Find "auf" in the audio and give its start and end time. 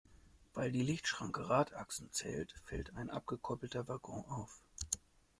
4.29-4.59